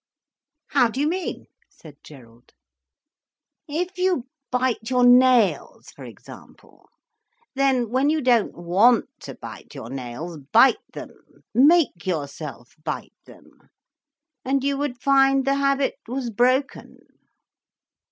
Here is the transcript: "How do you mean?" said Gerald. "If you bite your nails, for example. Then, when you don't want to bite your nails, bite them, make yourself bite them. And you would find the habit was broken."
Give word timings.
"How 0.69 0.87
do 0.89 0.99
you 0.99 1.07
mean?" 1.07 1.45
said 1.69 1.97
Gerald. 2.03 2.53
"If 3.67 3.99
you 3.99 4.25
bite 4.49 4.89
your 4.89 5.05
nails, 5.05 5.91
for 5.91 6.05
example. 6.05 6.89
Then, 7.53 7.91
when 7.91 8.09
you 8.09 8.19
don't 8.19 8.57
want 8.57 9.05
to 9.19 9.35
bite 9.35 9.75
your 9.75 9.91
nails, 9.91 10.39
bite 10.51 10.87
them, 10.93 11.43
make 11.53 12.07
yourself 12.07 12.73
bite 12.83 13.13
them. 13.27 13.69
And 14.43 14.63
you 14.63 14.75
would 14.75 14.99
find 14.99 15.45
the 15.45 15.53
habit 15.53 15.99
was 16.07 16.31
broken." 16.31 16.97